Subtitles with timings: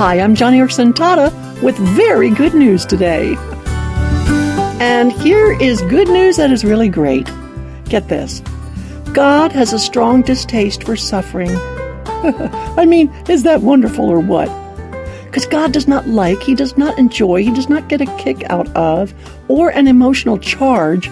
[0.00, 0.62] Hi, I'm Joni
[0.94, 1.30] Tada
[1.62, 3.34] with very good news today.
[4.80, 7.30] And here is good news that is really great.
[7.84, 8.40] Get this
[9.12, 11.50] God has a strong distaste for suffering.
[12.06, 14.48] I mean, is that wonderful or what?
[15.26, 18.48] Because God does not like, He does not enjoy, He does not get a kick
[18.48, 19.12] out of,
[19.48, 21.10] or an emotional charge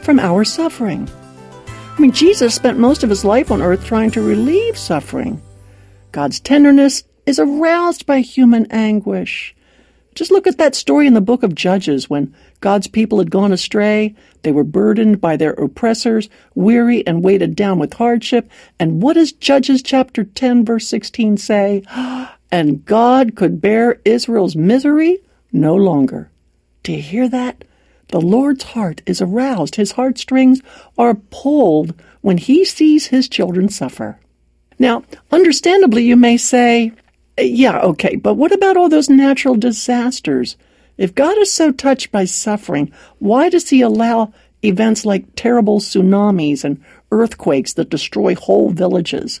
[0.00, 1.10] from our suffering.
[1.66, 5.42] I mean, Jesus spent most of his life on earth trying to relieve suffering.
[6.10, 9.54] God's tenderness is aroused by human anguish.
[10.14, 13.52] Just look at that story in the book of Judges when God's people had gone
[13.52, 14.14] astray.
[14.42, 18.48] They were burdened by their oppressors, weary and weighted down with hardship.
[18.78, 21.82] And what does Judges chapter 10 verse 16 say?
[22.52, 25.18] And God could bear Israel's misery
[25.50, 26.30] no longer.
[26.84, 27.64] Do you hear that?
[28.08, 29.74] The Lord's heart is aroused.
[29.74, 30.60] His heartstrings
[30.96, 34.20] are pulled when he sees his children suffer.
[34.78, 36.92] Now, understandably, you may say,
[37.38, 40.56] yeah, okay, but what about all those natural disasters?
[40.96, 44.32] If God is so touched by suffering, why does he allow
[44.62, 49.40] events like terrible tsunamis and earthquakes that destroy whole villages?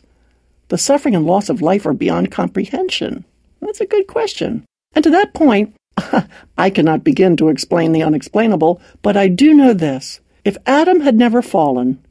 [0.68, 3.24] The suffering and loss of life are beyond comprehension.
[3.60, 4.64] That's a good question.
[4.94, 5.76] And to that point,
[6.58, 10.20] I cannot begin to explain the unexplainable, but I do know this.
[10.44, 12.02] If Adam had never fallen,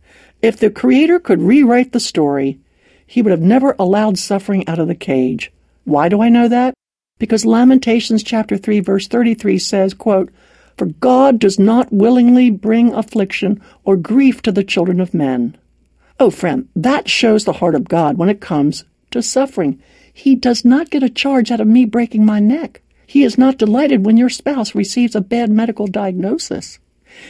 [0.41, 2.59] if the Creator could rewrite the story,
[3.05, 5.51] he would have never allowed suffering out of the cage.
[5.85, 6.73] Why do I know that?
[7.19, 10.29] Because Lamentations chapter 3 verse 33 says, quote,
[10.77, 15.57] For God does not willingly bring affliction or grief to the children of men.
[16.19, 19.81] Oh, friend, that shows the heart of God when it comes to suffering.
[20.13, 22.81] He does not get a charge out of me breaking my neck.
[23.05, 26.79] He is not delighted when your spouse receives a bad medical diagnosis.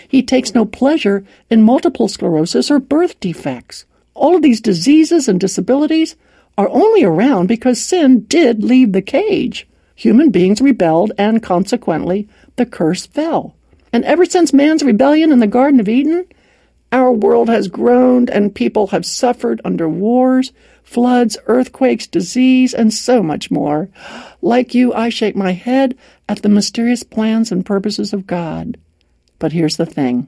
[0.07, 3.85] He takes no pleasure in multiple sclerosis or birth defects.
[4.13, 6.15] All of these diseases and disabilities
[6.57, 9.67] are only around because sin did leave the cage.
[9.95, 13.55] Human beings rebelled, and consequently, the curse fell.
[13.91, 16.25] And ever since man's rebellion in the Garden of Eden,
[16.91, 20.51] our world has groaned, and people have suffered under wars,
[20.83, 23.89] floods, earthquakes, disease, and so much more.
[24.41, 25.97] Like you, I shake my head
[26.27, 28.77] at the mysterious plans and purposes of God.
[29.39, 30.27] But here's the thing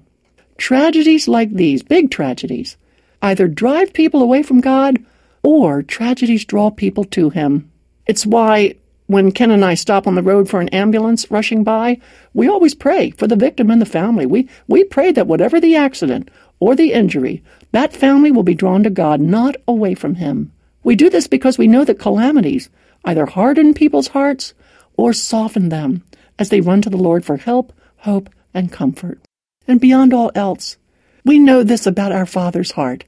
[0.58, 2.78] tragedies like these, big tragedies,
[3.22, 5.04] either drive people away from God
[5.46, 7.72] or tragedies draw people to him.
[8.08, 8.74] It's why
[9.06, 12.02] when Ken and I stop on the road for an ambulance rushing by,
[12.34, 14.26] we always pray for the victim and the family.
[14.26, 18.82] We, we pray that whatever the accident or the injury, that family will be drawn
[18.84, 20.52] to God, not away from Him.
[20.84, 22.72] We do this because we know that calamities
[23.04, 24.56] either harden people's hearts
[24.98, 26.04] or soften them
[26.40, 29.20] as they run to the Lord for help, hope, and comfort.
[29.68, 30.78] And beyond all else,
[31.24, 33.04] we know this about our Father's heart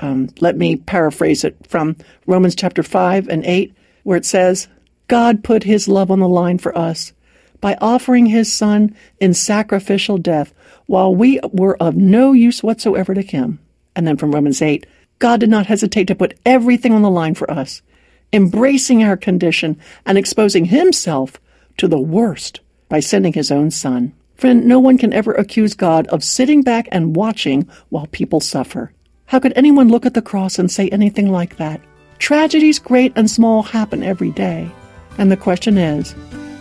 [0.00, 1.96] um, let me paraphrase it from
[2.26, 4.66] Romans chapter 5 and 8, where it says,
[5.08, 7.12] God put his love on the line for us
[7.60, 10.54] by offering his Son in sacrificial death
[10.86, 13.60] while we were of no use whatsoever to him.
[13.94, 14.86] And then from Romans 8,
[15.18, 17.82] God did not hesitate to put everything on the line for us,
[18.32, 21.38] embracing our condition and exposing himself
[21.76, 24.14] to the worst by sending his own Son.
[24.36, 28.92] Friend, no one can ever accuse God of sitting back and watching while people suffer.
[29.30, 31.80] How could anyone look at the cross and say anything like that?
[32.18, 34.68] Tragedies, great and small, happen every day.
[35.18, 36.16] And the question is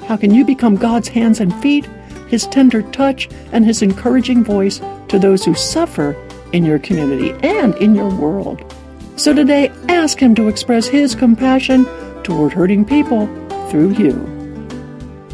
[0.06, 1.90] how can you become God's hands and feet,
[2.28, 6.16] His tender touch, and His encouraging voice to those who suffer
[6.54, 8.64] in your community and in your world?
[9.16, 11.88] So today, ask Him to express His compassion
[12.22, 13.26] toward hurting people
[13.72, 14.14] through you.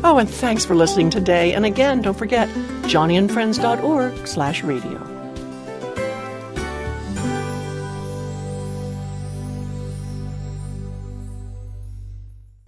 [0.06, 1.52] Oh, and thanks for listening today.
[1.52, 2.48] And again, don't forget,
[2.84, 5.05] joniandfriends.org slash radio.